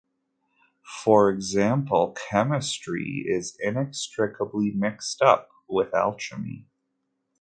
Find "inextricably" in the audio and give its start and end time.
3.59-4.71